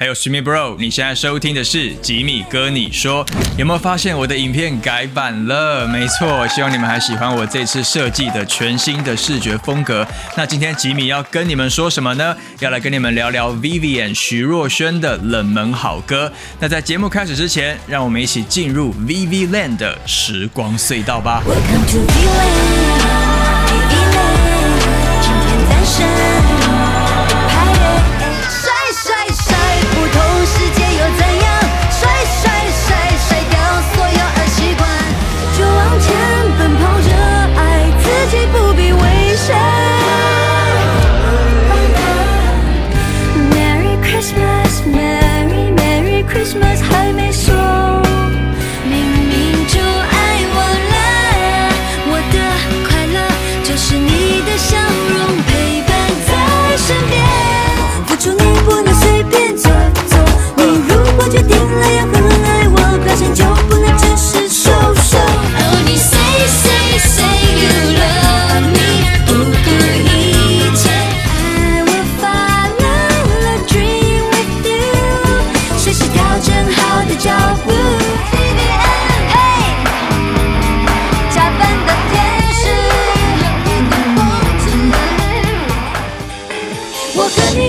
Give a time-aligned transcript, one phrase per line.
[0.00, 5.88] 还有 Jimmy Bro，你现在收听的是吉米哥，你说有没有发现我的影片改版了？
[5.88, 10.06] 没错，希望你们还喜欢我这次设计的全新的视觉风格。
[10.36, 12.36] 那今天吉米要跟你们说什么呢？
[12.60, 16.32] 要来跟你们聊聊 Vivian 徐若瑄的冷门好歌。
[16.60, 21.42] 那在节目开始之前，让我们一起进入 Vivi Land 的时光隧道吧。
[21.44, 22.54] Welcome to Viv Land，
[25.20, 26.37] 今天单身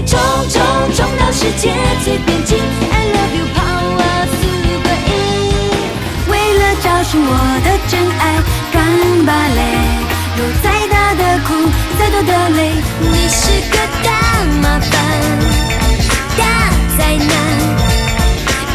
[0.05, 0.17] 冲
[0.50, 0.61] 冲
[0.95, 5.52] 冲到世界最边境，I love you power superin。
[6.30, 7.31] 为了找寻我
[7.64, 8.22] 的真爱，
[8.72, 9.59] 干吧嘞。
[10.38, 11.47] 有再大的苦，
[12.00, 14.09] 再多的累，你是个大
[14.61, 14.89] 麻烦。
[16.38, 16.41] 大
[16.97, 17.30] 灾难，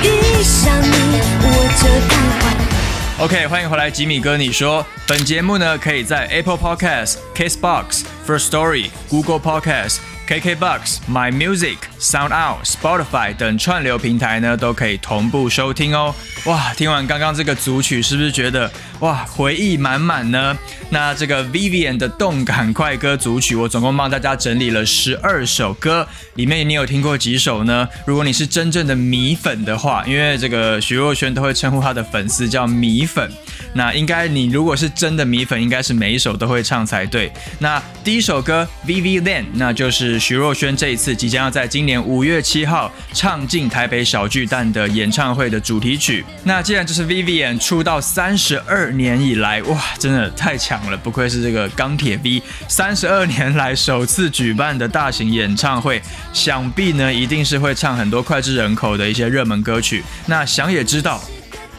[0.03, 0.05] 遇
[0.43, 1.45] 上你我
[1.81, 3.25] 就瘫痪。
[3.25, 4.37] OK，欢迎回来，吉米哥。
[4.37, 5.79] 你说本节目呢？
[5.79, 10.01] 可以在 Apple Podcast、Kissbox、First Story、Google Podcast。
[10.27, 16.15] KKBox、My Music、SoundOut、Spotify 等串流平台呢都可以同步收听哦。
[16.47, 20.57] 哇，听完刚刚这个组曲，是不是觉得哇回忆满满呢？
[20.91, 27.89] 那这个 Vivian 的动感快歌组曲，我总共帮大家整理了十二首歌，里面你有听过几首呢？
[28.07, 33.31] 如果你是真正的米粉的话，因为这个徐若瑄都会称呼她的粉丝叫米粉，
[33.75, 37.31] 那应该你如果是真的米粉，应该是每一首都会唱才对。
[37.59, 46.25] 那第一首歌 Vivian，那就是徐若瑄这一次即将要在今年五月七号唱进台北小巨蛋的演唱会的主题曲。
[46.45, 50.97] 那既然这是 Vivian 出道三十二年以来，哇，真的太强了！
[50.97, 56.01] 不愧是这个钢铁 V，三十二年来首次举办的大型演唱会，
[56.33, 60.05] 想必呢一定是会唱很多脍炙人口的一些热门歌曲。
[60.27, 61.23] 那想也知道，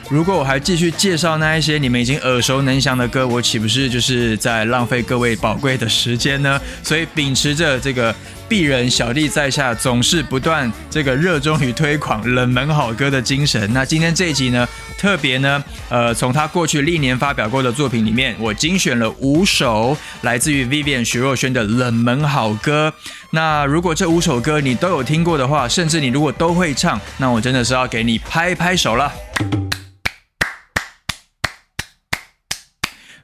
[0.09, 6.61] 如果我还继续介绍那一些你们已经耳熟能详的歌，我岂不是就是在浪费各位宝贵的时间呢？
[6.83, 8.13] 所以秉持着这个。
[8.47, 13.73] 鄙人小弟在下总是不断这个热衷于推广冷门好歌的精神。
[13.73, 22.93] 那今天这一集呢，特别呢，呃，从他过去历年发表过的作品里面，我精选了五首来自于 Vivian 徐若瑄的冷门好歌。
[23.31, 29.11] 那如果这五首歌你都有听过的话，甚至你如果都会唱，那我真的是要给你拍拍手了。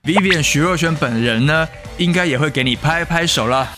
[0.03, 1.67] Vivian 徐若瑄本人呢，
[1.97, 3.69] 应该也会给你拍拍手了。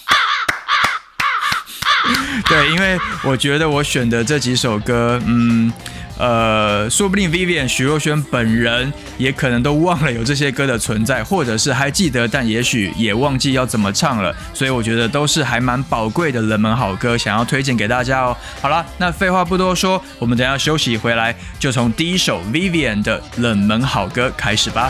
[2.48, 5.70] 对，因为我觉得我选的这几首歌，嗯，
[6.18, 14.34] 呃，说不定 Vivian 徐若瑄本人也可能都忘了有这些歌的存在，或者是还记得，但也许也忘记要怎么唱了。
[14.54, 18.38] 所以我觉得都是还蛮宝贵的冷门好歌，想要推荐给大家哦。
[18.62, 24.90] 好了，那废话不多说，我们等下休息回来，就从第一首 Vivian 的冷门好歌开始吧。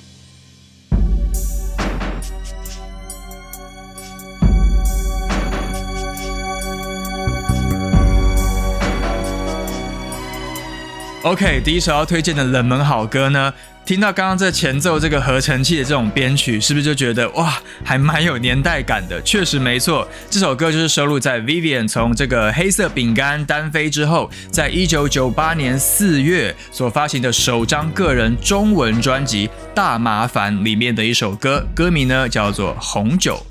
[11.23, 13.53] ！OK，第一首要推荐的冷门好歌呢？
[13.83, 19.21] 听到刚刚这前奏这个合成器的这种编曲，是不是就觉得哇，还蛮有年代感的？
[19.23, 33.43] 确实没错，这首歌就是收录在 Vivian 从这个黑色饼干单飞之后，在一九九八年四月所发行的首张个人中文专辑《大麻烦》里面的一首歌，歌名呢叫做《红酒》。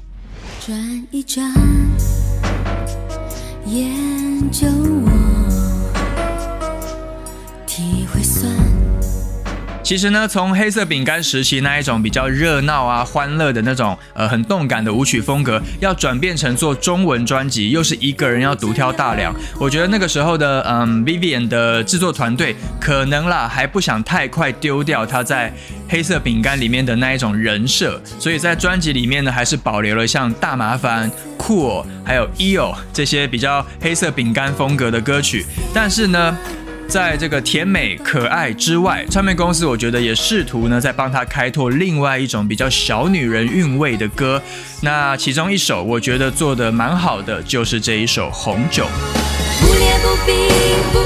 [0.67, 1.44] 转一转，
[3.67, 5.30] 研究我，
[9.91, 19.35] 其实呢，从黑色饼干时期那一种比较热闹啊、欢乐的那种呃很动感的舞曲风格，要转变成做中文专辑，又是一个人要独挑大梁。
[19.59, 25.53] 我觉得那个时候的嗯 Vivian 的制作团队可能啦还不想太快丢掉他在
[25.89, 35.45] 黑色饼干里面的那一种人设，所以在专辑里面呢还是保留了像大麻烦、Cool 还有 Eo 这些比较黑色饼干风格的歌曲，
[35.75, 36.39] 但是呢。
[36.91, 44.43] 在这个甜美可爱之外，唱片公司我觉得也试图呢在帮他开拓另外一种比较小女人韵味的歌。
[44.83, 48.85] 那其中一首我觉得做的蛮好的，就是这一首《红酒》。
[49.61, 49.69] 不
[50.93, 51.00] 不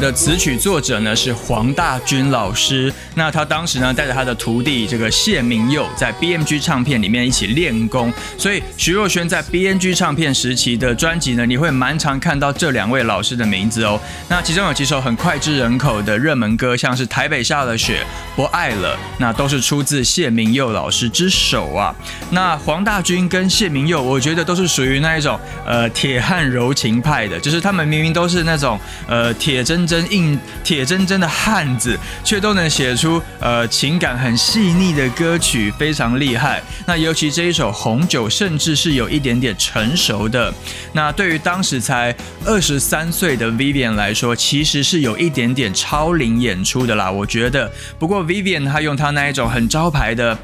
[0.00, 2.92] 的词曲作者呢是黄大军老师。
[3.14, 8.10] 那他当时呢，带着他的徒弟这个谢明佑，在 BMG 唱片里面一起练功。
[8.38, 14.00] 所以徐若瑄在 BMG 唱片时期的专辑呢，你会蛮常看到这两位老师的名字哦。
[14.28, 17.98] 那其中有几首很脍炙人口的热门歌，像是《台北下了雪》
[18.34, 21.94] 《不爱了》，那都是出自谢明佑老师之手啊。
[22.30, 32.94] 那黄大军跟谢明佑，我觉得都是属于那一种呃铁汉柔情派的，就是他们明明都是那种呃铁铮真硬铁铮铮的汉子，却都能写。
[33.00, 40.52] 出呃情感很细腻的歌曲非常厉害，那尤其这一首《红酒》甚至是有一点点成熟的。
[40.92, 42.14] 那对于当时才
[42.44, 47.10] 二十三岁的 Vivian 来说，其实是有一点点超龄演出的啦。
[47.10, 50.36] 我觉得，不过 Vivian 她用她那一种很招牌的。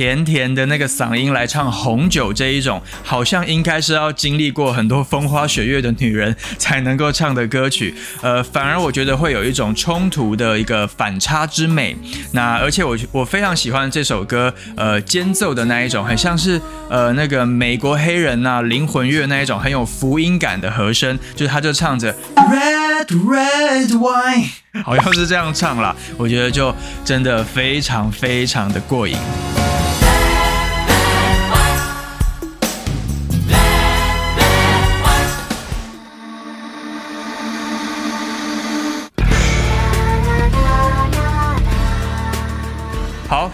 [0.00, 7.94] 甜甜的那个嗓音来唱红酒这一种，好像应该是要经历过很多风花雪月的女人才能够唱的歌曲。
[8.22, 11.94] 呃，反而我觉得会有一种冲突的一个反差之美。
[12.32, 16.58] 那而且我我非常喜欢这首歌，呃，间奏的那一种，很像是
[16.88, 24.48] 呃那个美国黑人呐灵魂乐那一种很有福音感的和声，就是他就唱着 Red Red Wine，
[24.82, 26.74] 好像是这样唱啦，我觉得就
[27.04, 29.14] 真的非常非常的过瘾。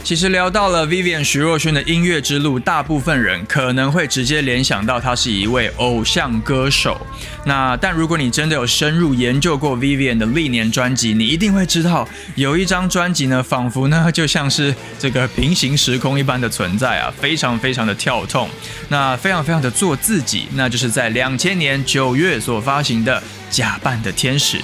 [0.07, 7.05] 其实聊到了 Vivian 徐若瑄的音乐之路，大部分人可能会直接联想到她是一位偶像歌手。
[7.45, 18.49] 那但如果你真的有深入研究过 Vivian 的历年专辑，你一定会知道，有一张专辑呢，仿佛呢就像是这个平行时空一般的存在啊，非常非常的跳痛，
[18.89, 23.21] 那非常非常的做自己，那就是在两千年九月所发行的
[23.51, 24.59] 《假扮的天使》。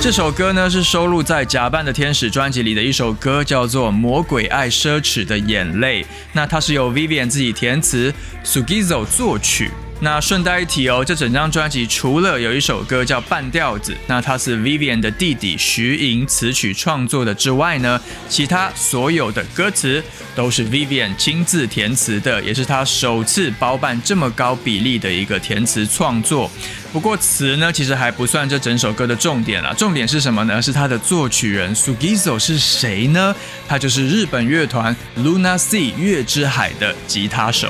[0.00, 6.02] 这首歌呢是收录在《假扮的天使》专辑里的一首歌，叫做《魔鬼爱奢侈的眼泪》。
[6.32, 9.70] 那它是由 Vivian 自己填词，Sugizo 作曲。
[10.00, 20.02] 那顺带一提哦，这整张专辑除了有一首歌叫《半调子》，那它是 Vivian 的弟弟徐莹词曲创作的之外呢，其他所有的歌词
[20.36, 26.48] 都是 Vivian 亲自填词的，也是他首次包办这么高比例的一个填词创作。
[26.92, 30.62] 不过词呢，其实还不算这整首歌的重点了，重点是什么呢？
[30.62, 33.34] 是他的作曲人 Sugizo 是谁呢？
[33.66, 37.68] 他就是日本乐团 Luna Sea 月之海的吉他手。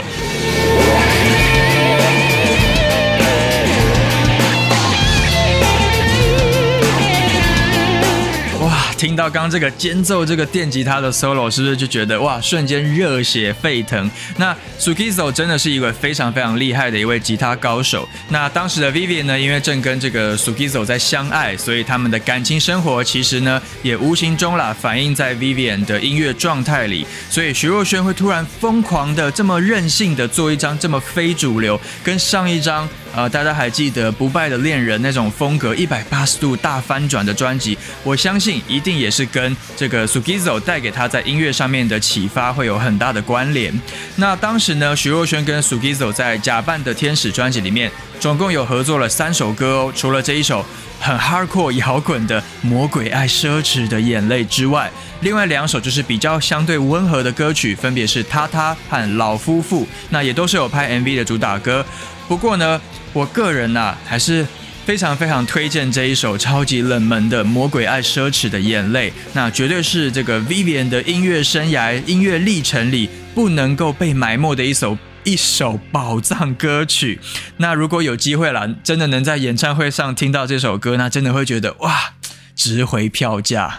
[8.99, 14.11] 听到刚刚这个间奏，这个电吉他的 solo，是不是就觉得哇，瞬间热血沸腾？
[14.39, 18.09] 那 Sukizo 真的是一位非常非常厉害的一位吉他高手。
[18.31, 27.07] 那当时的 Vivian 呢，因为正跟这个 Sukizo 在相爱，所以他们的感情生活其实呢，也无形中啦反映在 Vivian 的音乐状态里。
[27.31, 32.89] 所以徐若瑄会突然疯狂的这么任性的做一张这么非主流，跟上一张。
[33.15, 37.77] 呃，大家还记得《不败的恋人》那种风格一百八十度大翻转的专辑？
[38.05, 43.73] 我相信一定也是跟这个 Sugizo 带给他在音乐上面的启发会有很大的关联。
[44.17, 49.93] 那当时呢，徐若瑄跟 Sugizo 在《假扮的天使》专辑里面，总共有合作了三首歌哦。
[49.97, 50.65] 除了这一首
[51.01, 54.89] 很 hardcore 摇滚的《魔鬼爱奢侈的眼泪》之外，
[55.23, 61.85] 另外两首就是比较相对温和的歌曲，分别是《他他》和《老夫妇》，那也都是有拍 MV 的主打歌。
[62.29, 62.81] 不过呢。
[63.15, 64.47] 我个人呐，还是
[64.85, 77.19] 非常非常推荐这一首超级冷门的《魔鬼爱奢侈的眼泪》，那绝对是这个 Vivian 的音乐生涯、音乐历程里不能够被埋没的一首一首宝藏歌曲。
[77.57, 82.13] 那如果有机会了，真的能在演唱会上听到这首歌，那真的会觉得哇，
[82.55, 83.79] 值回票价。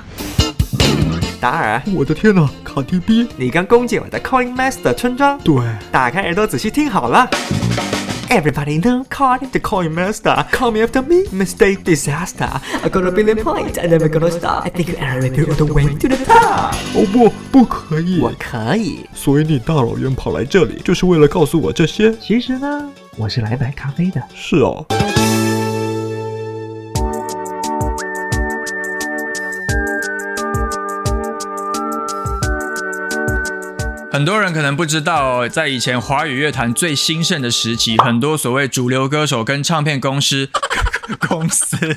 [1.40, 5.56] 达尔，我的天呐，卡迪 B，你刚攻进我的 Coin Master 村庄，对，
[5.92, 7.30] 打开耳朵仔细听好了。
[8.32, 10.46] Everybody know card the coin master.
[10.52, 12.48] Call me after me, mistake disaster.
[12.84, 14.66] I got a billion points, I never gonna stop.
[14.66, 16.76] I think you elevate all the way to the top.
[16.94, 19.00] 哦不，不可以，我可以。
[19.16, 22.16] 所以你大老远跑来这里，就是为了告诉我这些？
[22.18, 24.22] 其实呢，我是来买咖啡的。
[24.36, 24.86] 是哦。
[34.12, 40.50] 很多人可能不知道，在以前华语乐坛最兴盛的时期，很多所谓主流歌手跟唱片公司
[41.28, 41.96] 公司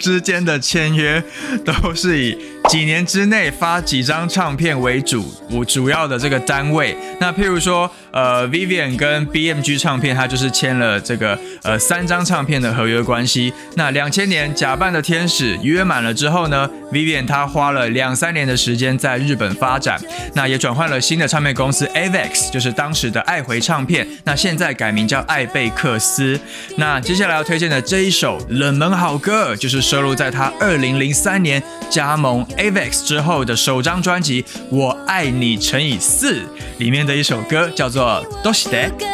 [0.00, 1.22] 之间的签约，
[1.62, 2.38] 都是以
[2.70, 6.96] 几年之内发几张唱片为主，我主要的这个单位。
[7.20, 13.52] 那譬如说，呃，Vivian 跟 BMG 唱片，它就是签了这个呃三张唱片的合约关系。
[13.76, 20.00] 那两千年《假扮的天使》约满了之后呢，Vivian 他花了两三年的时间在日本发展，
[20.34, 26.40] 那也转换了新的唱片公司 Avex，就是当时的爱回唱片，那现在改名叫艾贝克斯。
[26.76, 36.40] 那接下来要推荐的这一首冷门好歌，就是收录在他二零零三年加盟 Avex 之后的首张专辑《我爱你乘以四》
[36.78, 39.13] 里面的一首歌，叫做《Do s h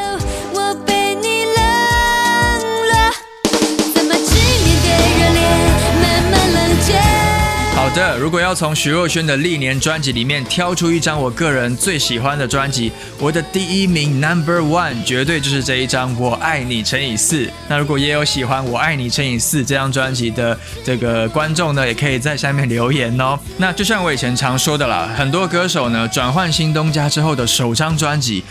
[7.94, 17.46] 的，如果要从徐若瑄的历年专辑里面挑出一张我个人最喜欢的专辑，我的第一名 Number One 绝对就是这一张《我爱你乘以四》。
[17.68, 23.38] 那如果也有喜欢《我爱你乘以四》这张专辑的这个观众呢，也可以在下面留言哦。
[23.56, 28.44] 那就像我以前常说的啦，很多歌手呢转换新东家之后的首张专辑。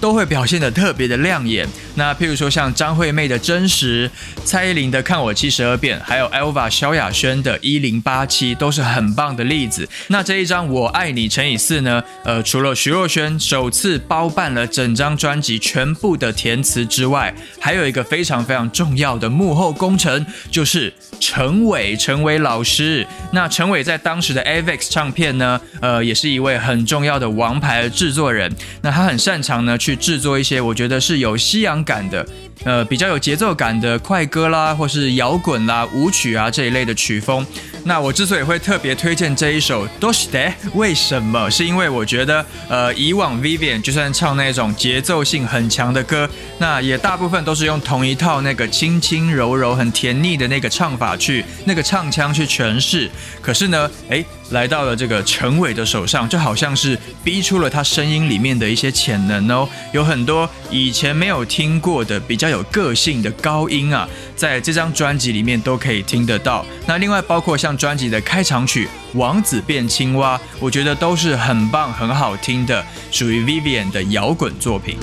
[0.00, 1.68] 都会表现得特别的亮眼。
[1.94, 4.08] 那譬如说像张惠妹的《真实》，
[4.44, 9.88] 蔡依林的《看我七十二变》，还有 Elva 萧亚轩的《一零八七》，都是很棒的例子。
[10.08, 12.02] 那这一张《我爱你乘以四》呢？
[12.24, 23.06] 呃，除了徐若瑄首次包办了整张专辑全部的填词之外，还有一个非常非常重要的幕后工程，就是陈伟陈伟老师。
[23.32, 28.50] 那陈伟在当时的 Avex 唱片呢，呃，也是一位很重要的王牌制作人。
[28.82, 32.24] 那他很擅长呢去去制作一些我觉得是有西洋感的，
[32.62, 37.44] 呃，比较有节奏感的快歌啦，或是摇滚啦、舞曲啊这一类的曲风。
[37.84, 41.50] 那我之所以会特别推荐这一首《Do s h i 为什么？
[41.50, 53.10] 是因为我觉得，呃，以往 Vivian 就算唱那种节奏性很强的歌，那也大部分都是用同一套那个轻轻柔柔、很甜腻的那个唱法去那个唱腔去诠释。
[53.40, 64.06] 可是呢，诶，来到了这个陈伟的手上，就好像是逼出了他声音里面的一些潜能哦，有很多以前没有听过的比较有个性的高音啊，
[64.36, 66.64] 在这张专辑里面都可以听得到。
[66.86, 68.86] 那另外包括像专辑的开场曲
[69.18, 74.96] 《王子变青蛙》，我觉得都是很棒、很好听的，属于 Vivian 的摇滚作品。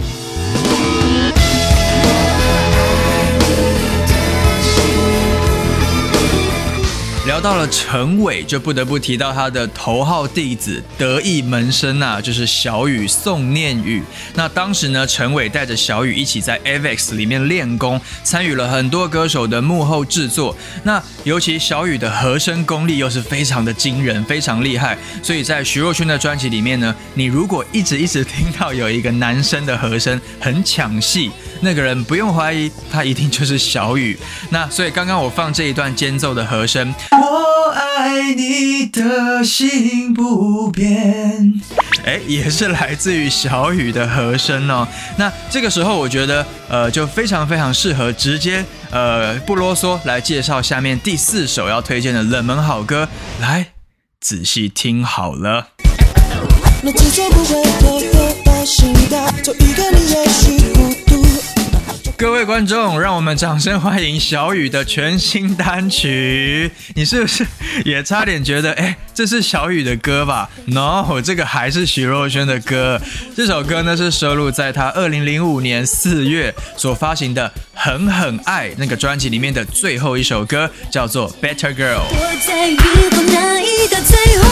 [7.38, 14.02] 聊到了陈伟，就不得不提到他的头号弟子、得意门生啊，就是小雨宋念宇。
[14.34, 20.58] 那当时呢，陈伟带着小雨一起在 Avex 里面练功，参与了很多歌手的幕后制作。
[20.82, 24.98] 那尤其小雨的和声功力又是非常的惊人，非常厉害。
[25.22, 31.30] 所以在徐若瑄的专辑里面呢，你如果一直一直听到有一个男生的和声很抢戏，
[31.62, 34.18] 那个人不用怀疑，他一定就是小雨。
[34.50, 36.94] 那所以刚刚我放这一段间奏的和声。
[37.12, 41.62] 我爱你的心不变，
[42.06, 44.88] 哎，也是来自于小雨的和声哦。
[45.18, 53.08] 那这个时候，我觉得呃，就非常非常适合直接呃不啰嗦来介绍下面第四首要推荐的冷门好歌，
[53.40, 53.68] 来
[54.20, 55.68] 仔细听好了。
[56.82, 60.97] 那执着不会偷偷把心打，做一个你也许孤独。
[62.18, 66.72] 各位观众，让我们掌声欢迎小雨的全新单曲。
[66.96, 67.46] 你是不是
[67.86, 73.00] 也差点觉得，哎，这是小雨的歌吧？No，这个还是许若瑄的歌。
[73.36, 82.00] 这首歌呢是收录在她二零零五年四月所发行的《狠狠爱》那个专辑里面的最后一首歌，叫做《Better Girl》。
[82.10, 84.48] 我在月光那一个最后，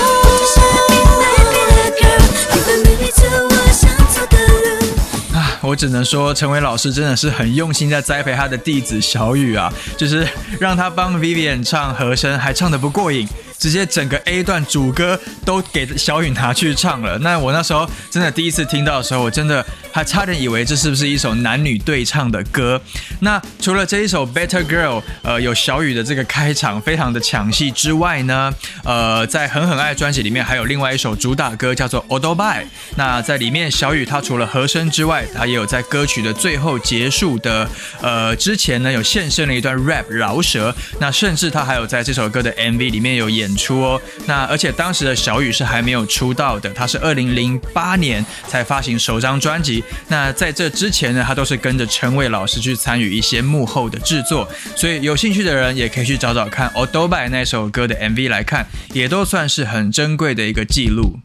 [5.65, 10.27] 我只能说，陈伟老师真的是很用心在栽培他的弟子小雨啊，就是
[10.60, 17.17] 让他帮 Vivian 唱和声，还唱得不过瘾，直接整个 A 段主歌都给小雨拿去唱了。
[17.19, 22.81] 那我那时候真的第一次听到的时候，我真的还差点以为这是不是一首男女对唱的歌。
[23.21, 32.65] 那除了这一首 Better Girl，呃，有小雨的这个开场非常的抢戏之外呢，呃，在狠狠爱专辑里面还有另外一首主打歌叫做 Odo By。
[32.97, 37.67] 那在里面小雨他除了和声之外，他也有在歌曲的最后结束的
[38.01, 40.75] 呃之前呢有现身了一段 rap 饶舌。
[41.00, 44.01] 那甚至他还有在这首歌的 MV 里面有演演出哦。
[44.25, 49.83] 那而且当时的小雨是还没有出道的，他是二零零八年才发行首张专辑。
[50.07, 54.47] 那在这之前呢，他都是跟着陈伟老师去参与一些幕后的制作。
[54.75, 61.19] 所以有兴趣的人也可以去找找看《o d o b y 那首歌的 MV 来看，也都算是很珍贵的一个记录。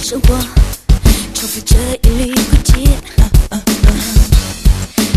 [0.00, 0.38] 生活
[1.34, 2.88] 重复着一缕轨迹，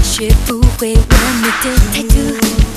[0.04, 2.73] 学不会完美的态度。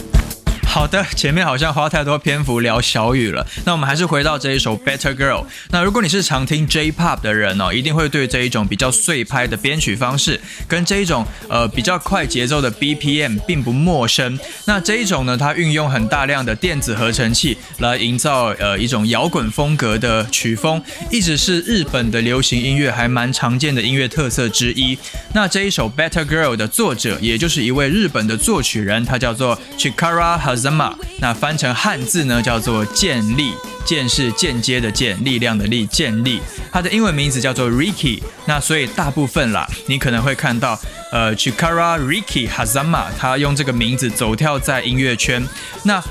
[0.76, 5.42] 好的，前面好像花太多篇幅聊小雨了，那我们还是回到这一首 Better Girl。
[5.70, 14.38] 那如果你是常听 J-Pop 的人哦，一定会对这一种比较碎拍的编曲方式，跟这一种呃比较快节奏的 BPM 并不陌生。
[14.66, 24.98] 那这一种呢，它运用很大量的电子合成器来营造呃一种摇滚风格的曲风，一直是日本的流行音乐还蛮常见的音乐特色之一。
[25.32, 30.65] 那这一首 Better Girl 的作者，也就是一位日本的作曲人，他叫做 Chikara Haz
[31.20, 33.52] 那翻成汉字呢，叫做建立。
[33.84, 36.40] 建是间接的建，力量的力，建立。
[36.72, 38.20] 它的英文名字叫做 Ricky。
[38.44, 40.76] 那所以大部分啦，你可能会看到
[41.12, 45.46] 呃 Chikara Ricky Hazama，他用这个名字走跳在音乐圈。
[45.84, 46.02] 那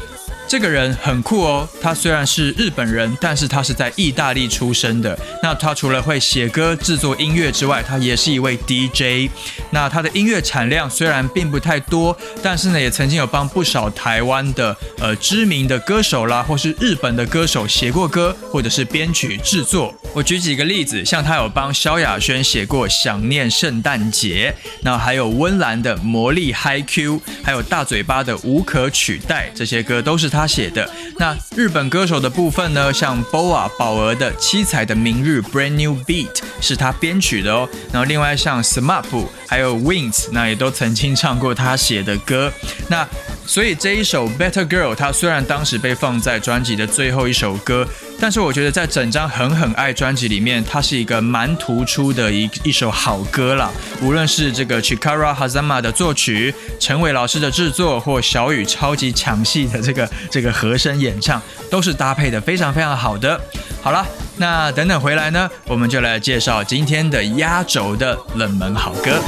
[0.48, 5.18] 这个人很酷哦，他虽然是日本人，但是他是在意大利出生的。
[5.42, 9.30] 那他除了会写歌、制作音乐之外，他也是一位 DJ。
[9.72, 19.94] 那他的音乐产量虽然并不太多，但是呢，也曾经有帮不少台湾的呃知名的歌手啦，或是日本的歌手写过歌，或者是编曲制作。
[20.14, 30.88] 我举几个例子，像他有帮萧亚轩写过《想念圣诞节》，那还有温岚的《魔力 Hi Q》，还有大嘴巴的《无可取代》，这些歌都是他写的。
[31.18, 37.68] 那日本歌手的部分呢，像 BoA 宝儿的《七彩的明日》（Brand New Beat） 是他编曲的哦。
[37.92, 42.52] 然后另外像 SMAP 还有 Wings，那也都曾经唱过他写的歌。
[42.90, 43.08] 那
[43.46, 47.88] 所以这一首《Better Girl》，他虽然当时被放在专辑的最后一首歌，
[48.20, 53.70] 但是我觉得在整张《狠狠爱》专辑里面，它是一个蛮突出的一一首好歌啦。
[54.02, 63.40] 无论是这个 Chikara Hazama 的作曲，陈伟老师的制作，或小雨超级抢戏的这个这个和声演唱，都是搭配的非常非常好的。
[63.82, 64.06] 好了，
[64.38, 69.20] 那等等回来呢，我们就来介绍今天的压轴的冷门好歌。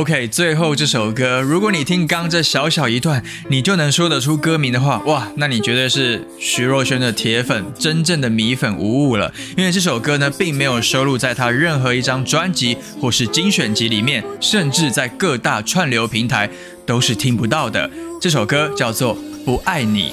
[0.00, 9.30] OK，最后这首歌，如果你听刚这小小一段，你就能说得出歌名的话，哇，那你绝对是徐若瑄的铁粉，真正的米粉无误了。
[9.58, 16.48] 因为这首歌呢，并没有收录在她任何一张专辑或是精选集里面，甚至在各大串流平台
[16.86, 17.90] 都是听不到的。
[18.18, 20.12] 这首歌叫做《不爱你》。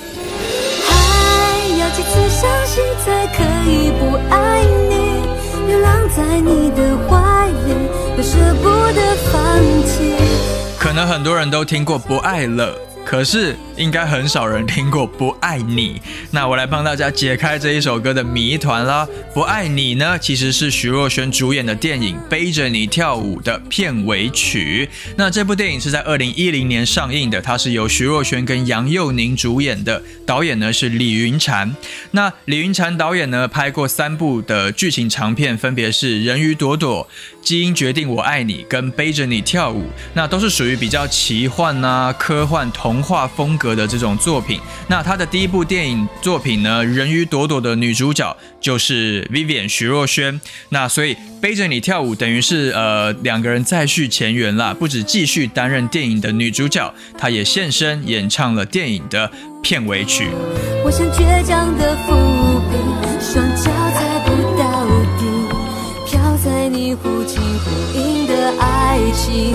[3.05, 5.21] 才可以不爱你？
[5.65, 6.96] 流浪在你的
[10.87, 12.73] 可能很多人都听过《不爱了》，
[13.05, 15.95] 可是应该很少人听过《不爱你》。
[16.31, 19.05] 那我来帮大家解开这一首歌的谜团啦。
[19.33, 24.87] 《不爱你》呢，其实是徐若瑄主演的电影《背着你跳舞》的片尾曲。
[25.17, 31.75] 那这部电影是在二零一零年上映的，它是由徐若瑄跟杨佑宁主演的，导演呢是李云禅。
[32.11, 37.05] 那李云禅导演呢拍过三部的剧情长片，分别是《人鱼朵朵》。
[37.47, 44.59] 基因决定我爱你跟背着你跳舞，那都是属于比较奇幻啊、科幻、童话风格的这种作品。
[44.89, 50.37] 那他的第一部电影作品呢，《人鱼朵朵》的女主角就是 Vivian 徐若瑄。
[50.67, 59.31] 那所以背着你跳舞等于是呃两个人再续前缘啦，不止继续担任电影的女主角，她也现身演唱了电影的
[59.63, 60.27] 片尾曲。
[60.83, 62.26] 我像倔强的浮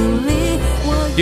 [0.02, 0.41] 底，飘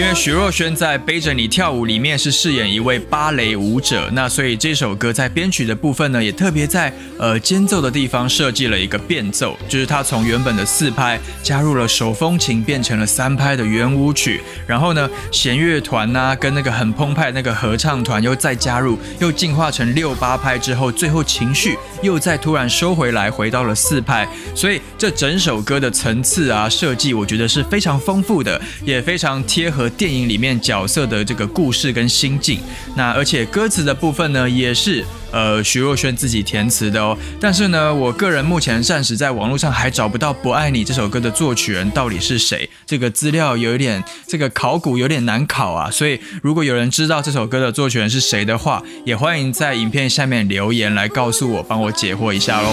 [0.01, 29.90] 因为徐若瑄在《背着你跳舞》里面是饰演一位芭蕾舞者，那所以这首歌在编曲的部分呢，也特别在呃间奏的地方设计了一个变奏，就是它从原本的四拍加入了手风琴，变成了三拍的圆舞曲，然后呢弦乐团呐跟那个很澎湃那个合唱团又再加入，又进化成六八拍之后，最后情绪又再突然收回来，回到了四拍，所以这整首歌的层次啊设计，我觉得是非常丰富的，也非常贴合。
[29.91, 32.61] 电影里面角色的这个故事跟心境，
[32.97, 37.17] 那而且歌词的部分呢，也是呃徐若瑄自己填词的哦。
[37.41, 45.91] 但是呢，我个人目前暂时在网络上还找不到《不爱你》这首歌的作曲人到底是谁，这个资料有一点这个考古有点难考啊。
[45.91, 52.69] 所以如果有人知道这首歌的作曲人是谁的话，也欢迎在影片下面留言来告诉我，帮我解惑一下喽。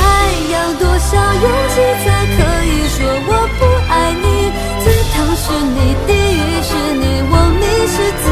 [0.00, 4.52] 还要多少勇气才可以说我不爱你？
[4.82, 8.24] 自讨是你，第一是你，我迷失自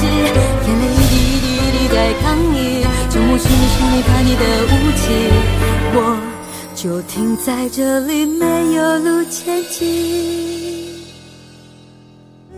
[0.00, 0.02] 己，
[0.66, 2.58] 眼泪一滴一滴一滴在抗议，
[3.08, 5.02] 沉默是你是你叛逆的武器，
[5.94, 5.96] 我
[6.74, 9.78] 就停在这里，没有路前进。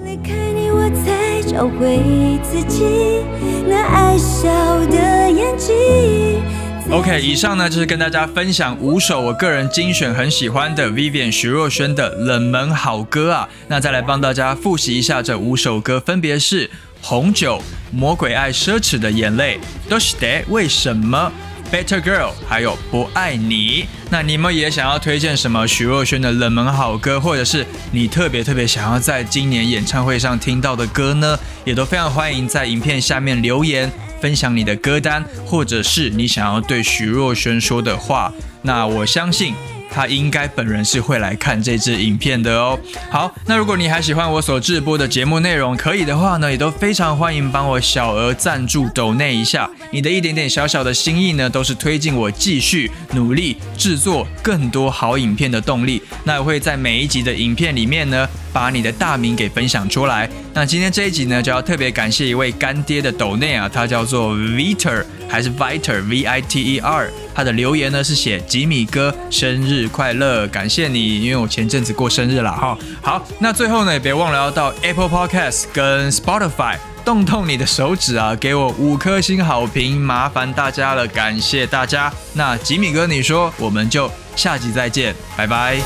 [0.02, 2.00] 离开你，我才找回
[2.42, 3.22] 自己
[3.68, 4.48] 那爱笑
[4.87, 6.42] 的眼睛。
[6.88, 13.48] OK，以上呢就是跟大家分享五首我个人精选很喜欢的 Vivian 徐若瑄的冷门好歌啊。
[13.68, 16.66] 那再来帮大家复习一下这五首歌，分别是
[17.00, 17.56] 《红酒》、
[17.92, 19.58] 《魔鬼爱奢侈的眼泪》、
[19.90, 21.30] 《都是的为什么》、
[21.72, 23.86] Better Girl，还有不爱你。
[24.10, 31.38] 那你们也想要推荐什么徐若瑄的冷门好歌，或者是你特别特别想要在今年演唱会上听到的歌呢？
[31.64, 33.90] 也都非常欢迎在影片下面留言。
[34.20, 39.54] 分享你的歌单，或者是你想要对徐若瑄说的话，那我相信
[39.90, 42.78] 他应该本人是会来看这支影片的哦。
[43.11, 56.00] 好，那如果你还喜欢我所直播的节目内容，可以的话呢，也都非常欢迎帮我小额赞助抖内一下，你的一点点小小的心意呢，都是推进我继续努力制作更多好影片的动力。
[56.24, 58.28] 那我会在每一集的影片里面呢。
[58.52, 60.28] 把你的大名给分享出来。
[60.52, 72.76] 那今天这一集呢，就要特别感谢一位干爹的抖内啊，他叫做 Viter 还是 Viter V I T E R，他的留言呢是写吉米哥生日快乐，感谢你，因为我前阵子过生日了哈。
[73.00, 82.12] 好，那最后呢，也别忘了要到 Apple Podcast 跟 Spotify 动动你的手指啊，给我五颗星好评，麻烦大家了，感谢大家。
[82.34, 85.78] 那吉米哥，你说我们就下集再见，拜拜。